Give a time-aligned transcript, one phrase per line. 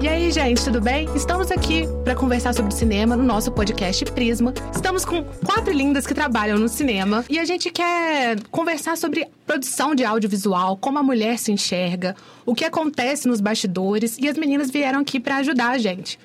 [0.00, 1.06] E aí, gente, tudo bem?
[1.14, 4.54] Estamos aqui para conversar sobre cinema no nosso podcast Prisma.
[4.74, 9.94] Estamos com quatro lindas que trabalham no cinema e a gente quer conversar sobre produção
[9.94, 14.70] de audiovisual, como a mulher se enxerga, o que acontece nos bastidores e as meninas
[14.70, 16.18] vieram aqui para ajudar a gente.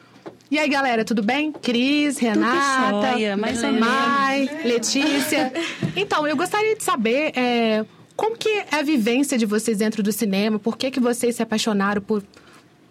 [0.50, 1.52] E aí, galera, tudo bem?
[1.52, 5.52] Cris, Renata, jóia, mais ou Mai, Letícia.
[5.96, 7.84] Então, eu gostaria de saber é,
[8.18, 11.44] como que é a vivência de vocês dentro do cinema, por que, que vocês se
[11.44, 12.24] apaixonaram por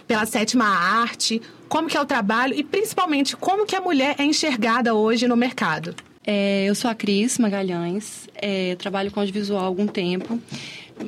[0.07, 2.55] pela sétima arte, como que é o trabalho?
[2.55, 5.97] E principalmente como que a mulher é enxergada hoje no mercado.
[6.25, 10.41] É, eu sou a Cris Magalhães, é, trabalho com audiovisual há algum tempo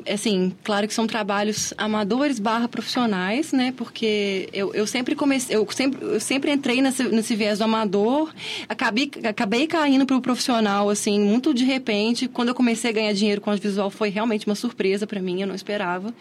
[0.06, 3.72] assim, claro que são trabalhos amadores barra profissionais, né?
[3.76, 8.32] Porque eu, eu sempre comecei, eu sempre, eu sempre entrei nesse, nesse viés do amador,
[8.68, 12.28] acabei, acabei caindo para o profissional, assim, muito de repente.
[12.28, 15.46] Quando eu comecei a ganhar dinheiro com audiovisual, foi realmente uma surpresa para mim, eu
[15.46, 16.12] não esperava.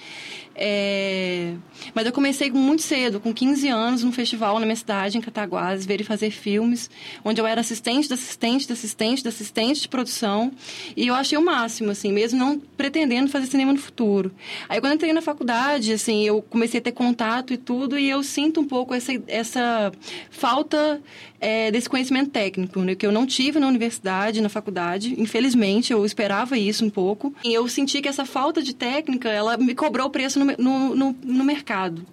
[0.60, 1.54] É...
[1.94, 5.86] Mas eu comecei muito cedo, com 15 anos, num festival na minha cidade, em Cataguases,
[5.86, 6.90] ver e fazer filmes,
[7.24, 10.52] onde eu era assistente da assistente da assistente da assistente de produção.
[10.96, 14.32] E eu achei o máximo, assim, mesmo não pretendendo fazer cinema no futuro.
[14.70, 18.10] Aí quando eu entrei na faculdade, assim, eu comecei a ter contato e tudo, e
[18.10, 19.92] eu sinto um pouco essa, essa
[20.30, 21.02] falta
[21.42, 25.16] é, desse conhecimento técnico, né, que eu não tive na universidade, na faculdade.
[25.20, 27.34] Infelizmente, eu esperava isso um pouco.
[27.44, 30.96] E eu senti que essa falta de técnica, ela me cobrou o preço no, no,
[30.96, 32.06] no, no mercado.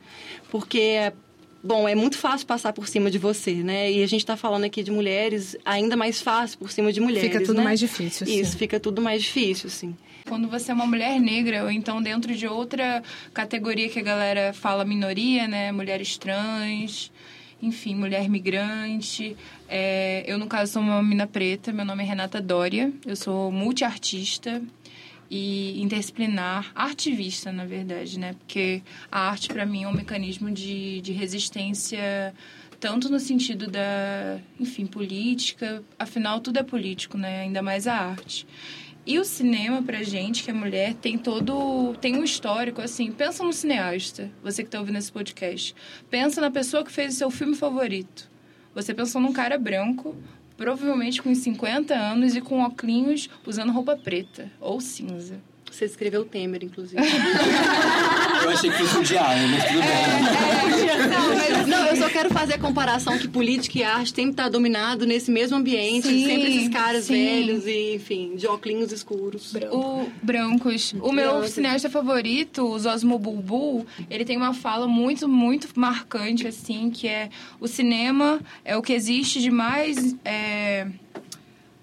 [0.50, 1.12] Porque
[1.66, 3.90] Bom, é muito fácil passar por cima de você, né?
[3.90, 7.32] E a gente está falando aqui de mulheres, ainda mais fácil por cima de mulheres.
[7.32, 7.64] Fica tudo né?
[7.64, 8.26] mais difícil.
[8.26, 8.58] Isso, sim.
[8.58, 9.96] fica tudo mais difícil, sim.
[10.26, 13.02] Quando você é uma mulher negra, ou então dentro de outra
[13.34, 15.70] categoria que a galera fala minoria, né?
[15.70, 17.12] Mulheres trans,
[17.60, 19.36] enfim, mulher migrante.
[19.68, 23.52] É, eu, no caso, sou uma mina preta, meu nome é Renata Dória, eu sou
[23.52, 24.62] multiartista
[25.30, 28.34] e interdisciplinar, artivista, na verdade, né?
[28.38, 32.34] Porque a arte, para mim, é um mecanismo de, de resistência,
[32.80, 37.42] tanto no sentido da, enfim, política, afinal, tudo é político, né?
[37.42, 38.46] Ainda mais a arte.
[39.06, 41.94] E o cinema, pra gente, que é mulher, tem todo.
[42.00, 43.12] tem um histórico, assim.
[43.12, 45.74] Pensa no cineasta, você que tá ouvindo esse podcast.
[46.08, 48.30] Pensa na pessoa que fez o seu filme favorito.
[48.74, 50.16] Você pensou num cara branco,
[50.56, 55.38] provavelmente com 50 anos e com óculos usando roupa preta ou cinza.
[55.74, 57.02] Você escreveu Temer, inclusive.
[57.02, 59.90] eu achei que fosse um diário, mas tudo bem.
[59.90, 64.14] É, é, não, mas, não, eu só quero fazer a comparação que política e arte
[64.14, 66.06] tem que estar dominado nesse mesmo ambiente.
[66.06, 67.14] Sim, sempre esses caras sim.
[67.14, 69.52] velhos e, enfim, de óculos escuros.
[69.72, 70.94] O, brancos.
[71.00, 71.48] O meu Branco.
[71.48, 77.30] cineasta favorito, o Zosmo Bulbul, ele tem uma fala muito, muito marcante, assim, que é
[77.58, 80.14] o cinema é o que existe de mais...
[80.24, 80.86] É,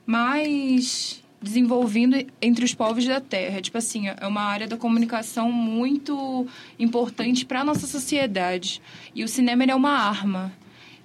[0.06, 3.62] mais desenvolvendo entre os povos da Terra.
[3.62, 6.46] Tipo assim, é uma área da comunicação muito
[6.78, 8.82] importante para a nossa sociedade.
[9.16, 10.54] E o cinema é uma arma.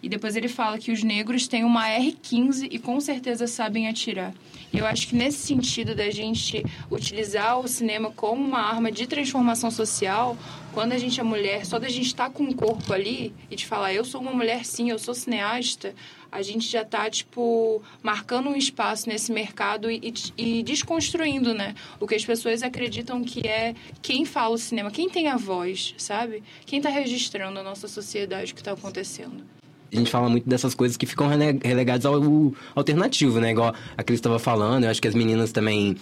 [0.02, 4.32] E depois ele fala que os negros têm uma R-15 e com certeza sabem atirar.
[4.72, 9.70] Eu acho que nesse sentido da gente utilizar o cinema como uma arma de transformação
[9.70, 10.36] social,
[10.72, 13.56] quando a gente é mulher, só da gente estar tá com o corpo ali e
[13.56, 15.94] de falar, eu sou uma mulher sim, eu sou cineasta,
[16.30, 21.74] a gente já está, tipo, marcando um espaço nesse mercado e, e, e, desconstruindo, né?
[21.98, 25.94] O que as pessoas acreditam que é quem fala o cinema, quem tem a voz,
[25.96, 26.42] sabe?
[26.66, 29.44] Quem está registrando a nossa sociedade, o que está acontecendo.
[29.92, 31.28] A gente fala muito dessas coisas que ficam
[31.62, 33.52] relegadas ao alternativo, né?
[33.52, 35.96] Igual a Cris estava falando, eu acho que as meninas também,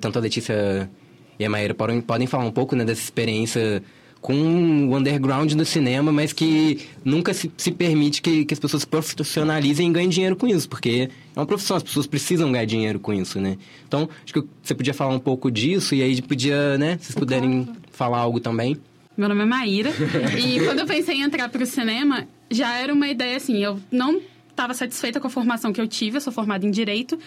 [0.00, 0.90] tanto a Letícia
[1.38, 3.82] e a Maíra podem, podem falar um pouco né, dessa experiência
[4.24, 8.82] com o underground do cinema, mas que nunca se, se permite que, que as pessoas
[8.82, 12.98] profissionalizem e ganhem dinheiro com isso, porque é uma profissão, as pessoas precisam ganhar dinheiro
[12.98, 13.58] com isso, né?
[13.86, 17.18] Então, acho que você podia falar um pouco disso e aí podia, né, se vocês
[17.18, 18.78] puderem falar algo também.
[19.14, 19.90] Meu nome é Maíra
[20.38, 23.80] e quando eu pensei em entrar para o cinema, já era uma ideia assim, eu
[23.90, 27.18] não estava satisfeita com a formação que eu tive, eu sou formada em Direito,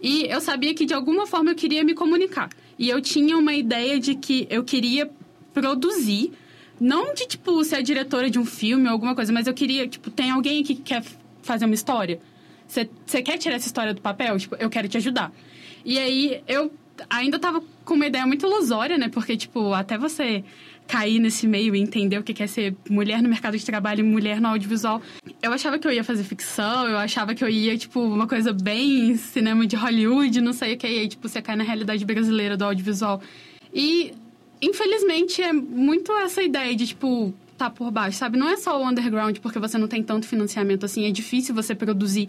[0.00, 2.48] e eu sabia que de alguma forma eu queria me comunicar.
[2.78, 5.10] E eu tinha uma ideia de que eu queria
[5.52, 6.32] produzir.
[6.80, 9.88] Não de, tipo, ser a diretora de um filme ou alguma coisa, mas eu queria,
[9.88, 11.02] tipo, tem alguém aqui que quer
[11.42, 12.20] fazer uma história?
[12.68, 14.38] Você quer tirar essa história do papel?
[14.38, 15.32] Tipo, eu quero te ajudar.
[15.84, 16.70] E aí, eu
[17.10, 19.08] ainda tava com uma ideia muito ilusória, né?
[19.08, 20.44] Porque, tipo, até você
[20.88, 24.02] cair nesse meio e entender o que é ser mulher no mercado de trabalho e
[24.02, 25.00] mulher no audiovisual.
[25.42, 28.52] Eu achava que eu ia fazer ficção, eu achava que eu ia, tipo, uma coisa
[28.52, 30.86] bem cinema de Hollywood, não sei o que.
[30.88, 33.20] E aí, tipo, você cai na realidade brasileira do audiovisual.
[33.72, 34.12] E
[34.60, 38.38] infelizmente, é muito essa ideia de, tipo, tá por baixo, sabe?
[38.38, 41.06] Não é só o underground porque você não tem tanto financiamento assim.
[41.06, 42.28] É difícil você produzir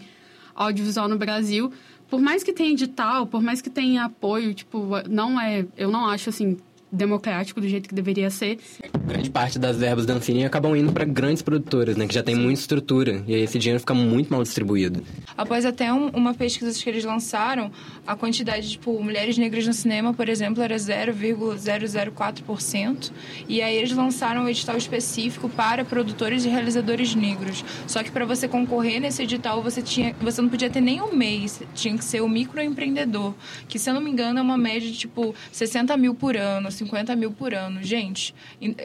[0.54, 1.72] audiovisual no Brasil.
[2.08, 5.64] Por mais que tenha edital, por mais que tenha apoio, tipo, não é...
[5.76, 6.56] Eu não acho, assim,
[6.92, 8.58] democrático do jeito que deveria ser.
[9.06, 12.06] Grande parte das verbas da Ancine acabam indo para grandes produtoras, né?
[12.06, 13.22] Que já tem muita estrutura.
[13.26, 15.02] E aí esse dinheiro fica muito mal distribuído.
[15.36, 17.70] Após até um, uma pesquisa que eles lançaram,
[18.06, 23.12] a quantidade de tipo, mulheres negras no cinema, por exemplo, era 0,004%.
[23.48, 27.64] E aí eles lançaram um edital específico para produtores e realizadores negros.
[27.86, 31.14] Só que para você concorrer nesse edital, você, tinha, você não podia ter nem um
[31.14, 31.62] mês.
[31.74, 33.34] Tinha que ser o microempreendedor.
[33.68, 36.70] Que, se eu não me engano, é uma média de tipo 60 mil por ano,
[36.80, 37.82] 50 mil por ano.
[37.82, 38.34] Gente,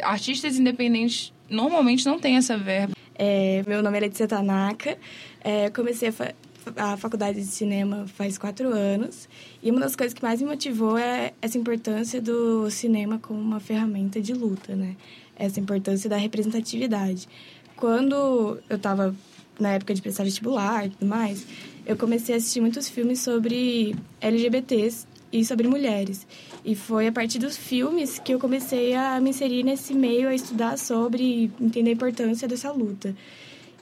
[0.03, 2.93] artistas independentes normalmente não têm essa verba.
[3.17, 4.97] É, meu nome é Letícia Tanaka.
[5.41, 6.33] É, comecei a, fa
[6.75, 9.29] a, faculdade de cinema faz quatro anos.
[9.63, 13.59] E uma das coisas que mais me motivou é essa importância do cinema como uma
[13.59, 14.95] ferramenta de luta, né?
[15.35, 17.27] Essa importância da representatividade.
[17.75, 19.15] Quando eu estava
[19.59, 21.45] na época de prestar vestibular e tudo mais,
[21.85, 26.25] eu comecei a assistir muitos filmes sobre LGBTs e sobre mulheres.
[26.63, 30.33] E foi a partir dos filmes que eu comecei a me inserir nesse meio, a
[30.33, 33.13] estudar sobre, entender a importância dessa luta.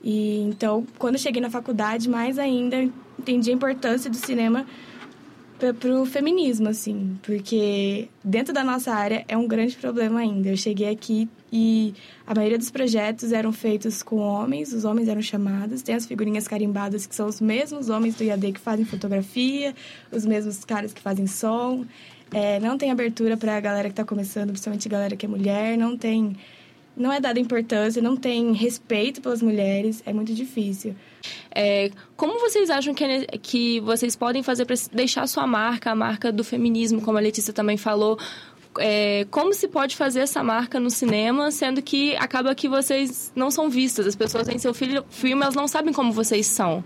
[0.04, 2.84] E então, quando cheguei na faculdade, mais ainda
[3.20, 4.66] entendi a importância do cinema
[5.72, 10.50] para o feminismo, assim, porque dentro da nossa área é um grande problema ainda.
[10.50, 11.94] Eu cheguei aqui e
[12.26, 15.84] a maioria dos projetos eram feitos com homens, os homens eram chamados.
[15.84, 19.76] Tem as figurinhas carimbadas que são os mesmos homens do IAD que fazem fotografia,
[20.12, 21.86] os mesmos caras que fazem som.
[22.34, 25.78] É, não tem abertura para a galera que está começando, principalmente galera que é mulher,
[25.78, 26.36] não tem
[26.96, 30.96] não é dada importância, não tem respeito pelas mulheres, é muito difícil.
[31.56, 35.96] É, como vocês acham que, é, que vocês podem fazer para deixar sua marca, a
[35.96, 38.18] marca do feminismo, como a Letícia também falou?
[38.80, 43.52] É, como se pode fazer essa marca no cinema, sendo que acaba que vocês não
[43.52, 46.84] são vistas, as pessoas têm seu filho, filme, elas não sabem como vocês são.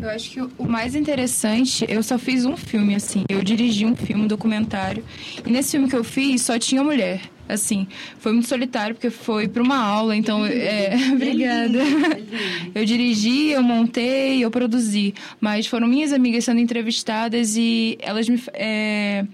[0.00, 3.24] Eu acho que o mais interessante, eu só fiz um filme, assim.
[3.28, 5.02] Eu dirigi um filme, um documentário.
[5.44, 7.22] E nesse filme que eu fiz, só tinha mulher.
[7.48, 7.86] Assim,
[8.18, 10.44] foi muito solitário, porque foi para uma aula, então...
[10.44, 11.78] É, obrigada.
[12.74, 15.14] Eu dirigi, eu montei, eu produzi.
[15.40, 18.40] Mas foram minhas amigas sendo entrevistadas e elas me...
[18.52, 19.24] É,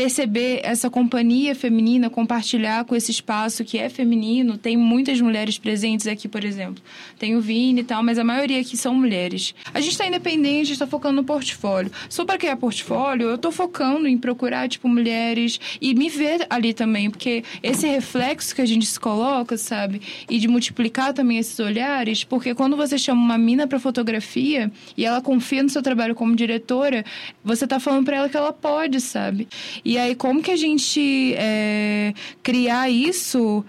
[0.00, 4.56] perceber essa companhia feminina, compartilhar com esse espaço que é feminino.
[4.56, 6.82] Tem muitas mulheres presentes aqui, por exemplo.
[7.18, 9.54] Tem o Vini e tal, mas a maioria aqui são mulheres.
[9.74, 11.92] A gente está independente, está focando no portfólio.
[12.08, 16.72] Só para criar portfólio, eu estou focando em procurar, tipo, mulheres e me ver ali
[16.72, 20.00] também, porque esse reflexo que a gente se coloca, sabe?
[20.30, 25.04] E de multiplicar também esses olhares, porque quando você chama uma mina para fotografia e
[25.04, 27.04] ela confia no seu trabalho como diretora,
[27.44, 29.46] você está falando para ela que ela pode, sabe?
[29.89, 33.64] E aí, como que a gente é, criar isso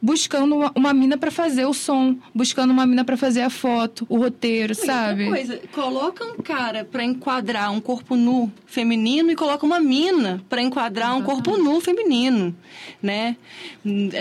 [0.00, 4.06] buscando uma, uma mina para fazer o som, buscando uma mina para fazer a foto,
[4.08, 5.26] o roteiro, e sabe?
[5.26, 10.62] coisa, coloca um cara para enquadrar um corpo nu feminino e coloca uma mina para
[10.62, 12.54] enquadrar um corpo nu feminino,
[13.02, 13.36] né?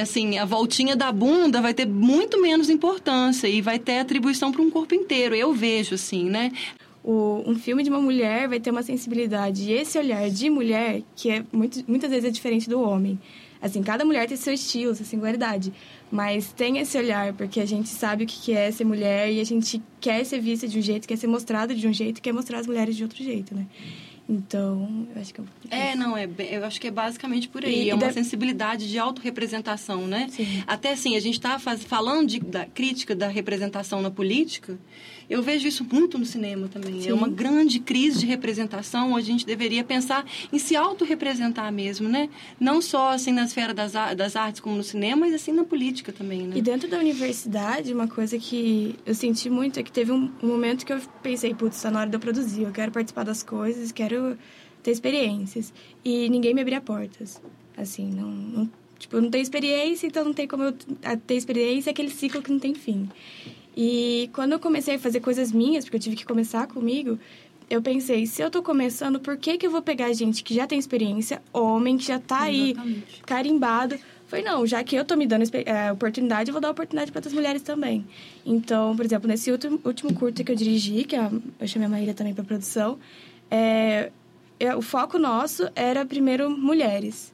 [0.02, 4.62] Assim, a voltinha da bunda vai ter muito menos importância e vai ter atribuição para
[4.62, 5.36] um corpo inteiro.
[5.36, 6.52] Eu vejo assim, né?
[7.06, 11.04] O, um filme de uma mulher vai ter uma sensibilidade e esse olhar de mulher
[11.16, 13.20] que é muito, muitas vezes é diferente do homem.
[13.62, 15.72] Assim, cada mulher tem seu estilo, sua singularidade,
[16.12, 19.44] mas tem esse olhar porque a gente sabe o que é ser mulher e a
[19.44, 22.60] gente quer ser vista de um jeito, quer ser mostrada de um jeito, quer mostrar
[22.60, 23.68] as mulheres de outro jeito, né?
[24.28, 25.92] Então, eu acho que é.
[25.92, 27.86] É, não, é, eu acho que é basicamente por aí.
[27.86, 28.12] E, é uma da...
[28.12, 30.28] sensibilidade de autorrepresentação, né?
[30.30, 30.64] Sim.
[30.66, 34.78] Até assim, a gente está falando de, da crítica da representação na política.
[35.30, 37.02] Eu vejo isso muito no cinema também.
[37.02, 37.10] Sim.
[37.10, 42.08] É uma grande crise de representação onde a gente deveria pensar em se autorrepresentar mesmo,
[42.08, 42.30] né?
[42.60, 46.12] Não só assim na esfera das, das artes como no cinema, mas assim na política
[46.12, 46.58] também, né?
[46.58, 50.48] E dentro da universidade, uma coisa que eu senti muito é que teve um, um
[50.48, 53.42] momento que eu pensei, putz, está na hora de eu produzir, eu quero participar das
[53.42, 54.15] coisas, quero
[54.84, 55.74] ter experiências.
[56.04, 57.42] E ninguém me abria portas.
[57.78, 60.74] Assim, não, não tipo, eu não tenho experiência, então não tem como eu
[61.26, 63.10] ter experiência, é aquele ciclo que não tem fim.
[63.76, 67.20] E quando eu comecei a fazer coisas minhas, porque eu tive que começar comigo,
[67.70, 70.68] eu pensei, se eu tô começando, por que, que eu vou pegar gente que já
[70.68, 73.16] tem experiência, homem, que já tá Exatamente.
[73.16, 73.98] aí carimbado?
[74.28, 77.20] Foi não, já que eu tô me dando é, oportunidade, eu vou dar oportunidade para
[77.20, 78.06] outras mulheres também.
[78.46, 81.90] Então, por exemplo, nesse último, último curto que eu dirigi, que a, eu chamei a
[81.90, 82.98] Maíra também para produção,
[83.50, 84.12] é,
[84.60, 87.34] é, o foco nosso era primeiro mulheres.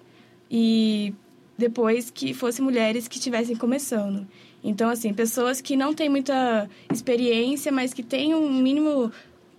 [0.50, 1.14] E
[1.58, 4.28] depois que fossem mulheres que estivessem começando.
[4.64, 9.12] Então, assim, pessoas que não têm muita experiência, mas que têm um mínimo,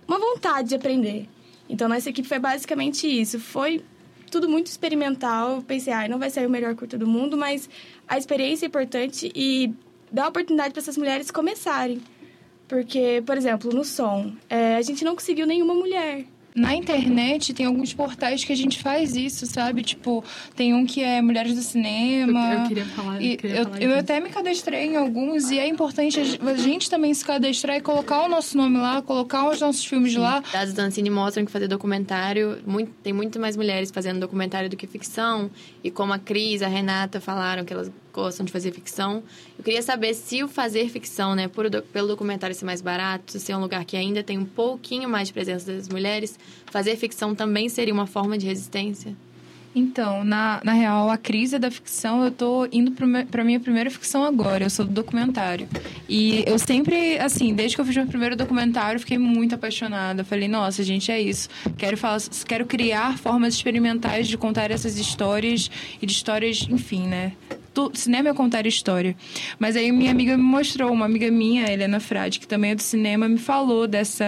[0.07, 1.27] uma vontade de aprender.
[1.69, 3.39] Então, nossa equipe foi basicamente isso.
[3.39, 3.83] Foi
[4.29, 5.61] tudo muito experimental.
[5.61, 7.69] Pensei, ah, não vai ser o melhor curto do mundo, mas
[8.07, 9.73] a experiência é importante e
[10.11, 12.01] dá oportunidade para essas mulheres começarem.
[12.67, 16.25] Porque, por exemplo, no som, é, a gente não conseguiu nenhuma mulher.
[16.55, 19.81] Na internet tem alguns portais que a gente faz isso, sabe?
[19.83, 20.23] Tipo,
[20.55, 22.53] tem um que é Mulheres do Cinema.
[22.53, 23.99] Eu, eu queria falar, eu, queria eu, falar eu disso.
[23.99, 28.21] até me cadastrei em alguns e é importante a gente também se cadastrar e colocar
[28.23, 30.43] o nosso nome lá, colocar os nossos filmes lá.
[30.51, 34.77] Dados da Ancine mostram que fazer documentário, muito- tem muito mais mulheres fazendo documentário do
[34.77, 35.49] que ficção.
[35.83, 39.23] E como a Cris, a Renata falaram que elas gostam de fazer ficção,
[39.57, 43.55] eu queria saber se o fazer ficção, né, por, pelo documentário ser mais barato, ser
[43.55, 47.67] um lugar que ainda tem um pouquinho mais de presença das mulheres, fazer ficção também
[47.67, 49.15] seria uma forma de resistência?
[49.75, 54.23] Então, na, na real, a crise da ficção, eu tô indo pra minha primeira ficção
[54.23, 54.65] agora.
[54.65, 55.67] Eu sou do documentário.
[56.07, 60.23] E eu sempre, assim, desde que eu fiz meu primeiro documentário, fiquei muito apaixonada.
[60.23, 61.49] Falei, nossa, gente, é isso.
[61.75, 67.33] Quero, falar, quero criar formas experimentais de contar essas histórias e de histórias, enfim, né?
[67.73, 69.15] Tu- cinema é contar história.
[69.57, 72.81] Mas aí minha amiga me mostrou, uma amiga minha, Helena Frade, que também é do
[72.83, 74.25] cinema, me falou dessa,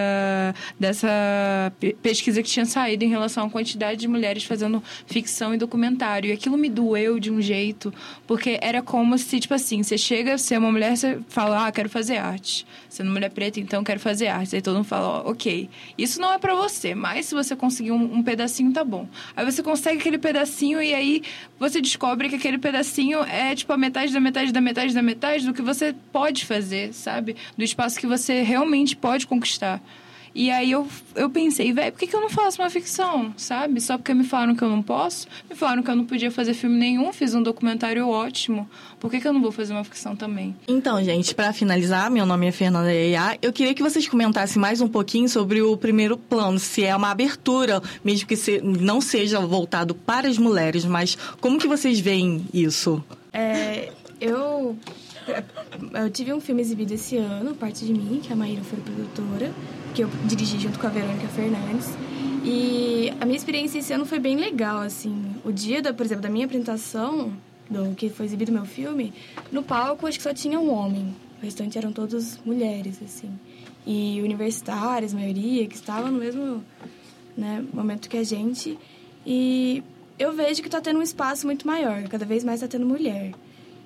[0.79, 5.57] dessa pe- pesquisa que tinha saído em relação à quantidade de mulheres fazendo ficção e
[5.57, 6.29] documentário.
[6.29, 7.93] E aquilo me doeu de um jeito,
[8.27, 11.71] porque era como se, tipo assim, você chega, você é uma mulher, você fala, ah,
[11.71, 12.65] quero fazer arte.
[12.99, 14.55] Uma mulher preta, então quero fazer arte.
[14.55, 17.91] Aí todo mundo fala, ó, ok, isso não é pra você, mas se você conseguir
[17.91, 19.07] um, um pedacinho, tá bom.
[19.35, 21.21] Aí você consegue aquele pedacinho e aí
[21.59, 25.45] você descobre que aquele pedacinho é tipo a metade da metade da metade da metade
[25.45, 27.35] do que você pode fazer, sabe?
[27.57, 29.81] Do espaço que você realmente pode conquistar.
[30.35, 33.79] E aí eu, eu pensei, velho, por que, que eu não faço uma ficção, sabe?
[33.79, 36.53] Só porque me falaram que eu não posso, me falaram que eu não podia fazer
[36.53, 38.69] filme nenhum, fiz um documentário ótimo.
[38.99, 40.53] Por que, que eu não vou fazer uma ficção também?
[40.67, 43.39] Então, gente, para finalizar, meu nome é Fernanda Yaya.
[43.41, 47.11] Eu queria que vocês comentassem mais um pouquinho sobre o primeiro plano, se é uma
[47.11, 53.01] abertura, mesmo que não seja voltado para as mulheres, mas como que vocês veem isso?
[53.35, 54.77] É, eu,
[55.93, 59.51] eu tive um filme exibido esse ano, Parte de Mim, que a Maíra foi produtora,
[59.93, 61.89] que eu dirigi junto com a Verônica Fernandes.
[62.45, 65.35] E a minha experiência esse ano foi bem legal, assim.
[65.43, 67.33] O dia, da, por exemplo, da minha apresentação,
[67.69, 69.13] do que foi exibido meu filme,
[69.51, 71.13] no palco acho que só tinha um homem.
[71.41, 73.29] O restante eram todas mulheres, assim.
[73.85, 76.63] E universitárias, maioria, que estavam no mesmo
[77.35, 78.79] né, momento que a gente.
[79.25, 79.83] E
[80.17, 83.31] eu vejo que tá tendo um espaço muito maior, cada vez mais tá tendo mulher.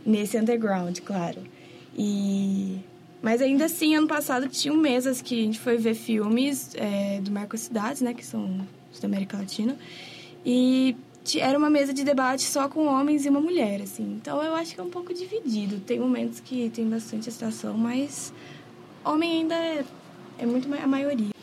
[0.06, 1.44] Nesse underground, claro.
[1.98, 2.80] E...
[3.22, 7.30] Mas ainda assim, ano passado tinham mesas que a gente foi ver filmes é, do
[7.32, 8.66] Marco Cidades, né, que são
[9.02, 9.78] da América Latina.
[10.46, 10.96] E
[11.38, 14.18] era uma mesa de debate só com homens e uma mulher, assim.
[14.22, 15.80] Então eu acho que é um pouco dividido.
[15.82, 18.34] Tem momentos que tem bastante excitação, mas
[19.04, 19.84] homem ainda é,
[20.38, 21.39] é muito a maioria.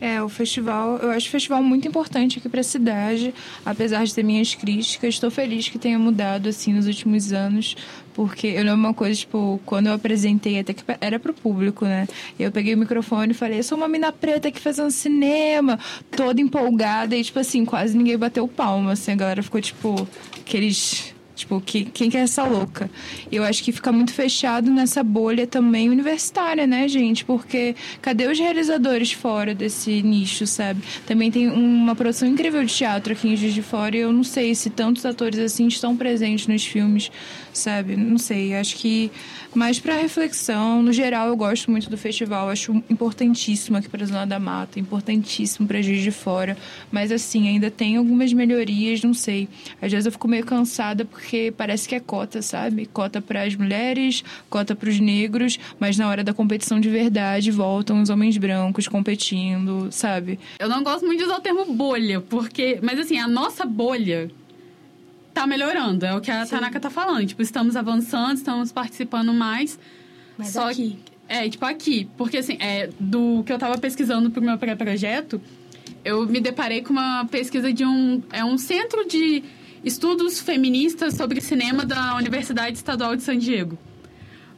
[0.00, 3.34] É, o festival, eu acho o festival muito importante aqui para a cidade,
[3.66, 5.14] apesar de ter minhas críticas.
[5.14, 7.76] Estou feliz que tenha mudado assim nos últimos anos,
[8.14, 12.08] porque eu lembro uma coisa, tipo, quando eu apresentei, até que era pro público, né?
[12.38, 15.78] Eu peguei o microfone e falei: "Eu sou uma mina preta aqui fazendo cinema",
[16.10, 20.08] toda empolgada e tipo assim, quase ninguém bateu palma, assim, a galera ficou tipo
[20.40, 22.90] aqueles Tipo, que, quem que é essa louca?
[23.32, 27.24] Eu acho que fica muito fechado nessa bolha também universitária, né, gente?
[27.24, 30.82] Porque cadê os realizadores fora desse nicho, sabe?
[31.06, 34.22] Também tem uma produção incrível de teatro aqui em Juiz de Fora e eu não
[34.22, 37.10] sei se tantos atores assim estão presentes nos filmes,
[37.54, 37.96] sabe?
[37.96, 39.10] Não sei, acho que
[39.54, 44.26] mais para reflexão, no geral eu gosto muito do festival, acho importantíssimo aqui para Zona
[44.26, 46.56] da Mata, importantíssimo para Juiz de Fora,
[46.92, 49.48] mas assim, ainda tem algumas melhorias, não sei.
[49.82, 52.86] Às vezes eu fico meio cansada porque parece que é cota, sabe?
[52.86, 57.50] Cota para as mulheres, cota para os negros, mas na hora da competição de verdade
[57.50, 60.38] voltam os homens brancos competindo, sabe?
[60.58, 62.78] Eu não gosto muito de usar o termo bolha, porque.
[62.82, 64.30] Mas assim, a nossa bolha
[65.32, 66.04] tá melhorando.
[66.04, 67.26] É o que a Tanaka tá falando.
[67.26, 69.78] Tipo, estamos avançando, estamos participando mais.
[70.36, 70.98] Mas Só aqui.
[71.28, 72.08] É, tipo aqui.
[72.16, 75.40] Porque assim, é, do que eu tava pesquisando pro meu pré-projeto,
[76.04, 78.22] eu me deparei com uma pesquisa de um.
[78.32, 79.42] É um centro de
[79.84, 83.78] estudos feministas sobre cinema da Universidade Estadual de San Diego.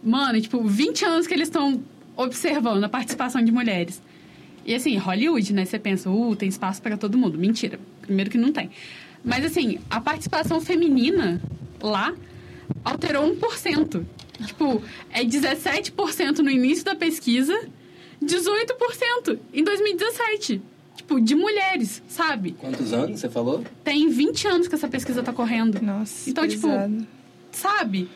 [0.03, 1.83] Mano, tipo, 20 anos que eles estão
[2.17, 4.03] observando a participação de mulheres.
[4.65, 5.65] E assim, Hollywood, né?
[5.65, 7.39] Você pensa, uh, tem espaço para todo mundo.
[7.39, 7.79] Mentira.
[8.01, 8.71] Primeiro que não tem.
[9.25, 11.41] Mas assim, a participação feminina
[11.81, 12.15] lá
[12.85, 14.05] alterou 1%.
[14.47, 17.57] Tipo, é 17% no início da pesquisa,
[18.23, 20.63] 18% em 2017.
[21.13, 22.53] Tipo, de mulheres, sabe?
[22.53, 23.63] Quantos anos você falou?
[23.85, 25.81] Tem 20 anos que essa pesquisa tá correndo.
[25.83, 26.29] Nossa.
[26.31, 27.07] Então, tipo, pesado.
[27.51, 28.09] sabe?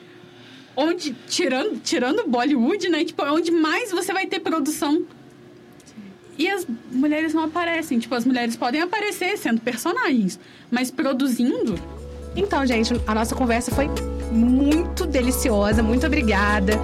[0.75, 3.05] Onde, tirando, tirando Bollywood, né?
[3.05, 5.05] Tipo, é onde mais você vai ter produção.
[6.39, 7.99] E as mulheres não aparecem.
[7.99, 10.39] Tipo, as mulheres podem aparecer sendo personagens,
[10.71, 11.75] mas produzindo.
[12.35, 13.89] Então, gente, a nossa conversa foi
[14.31, 15.83] muito deliciosa.
[15.83, 16.75] Muito obrigada.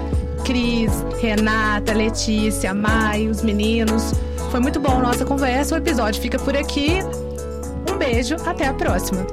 [0.44, 0.90] Cris,
[1.20, 4.12] Renata, Letícia, Mai, os meninos.
[4.52, 5.74] Foi muito bom nossa conversa.
[5.74, 6.98] O episódio fica por aqui.
[7.90, 9.26] Um beijo, até a próxima.